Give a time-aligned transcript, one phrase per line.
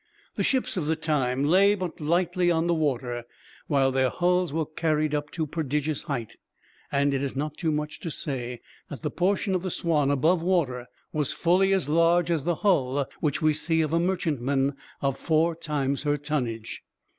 [0.33, 3.23] The ships of the time lay but lightly on the water,
[3.67, 6.37] while their hulls were carried up to a prodigious height;
[6.91, 10.41] and it is not too much to say that the portion of the Swanne, above
[10.41, 15.19] water, was fully as large as the hull which we see of a merchantman of
[15.19, 16.81] four times her tonnage.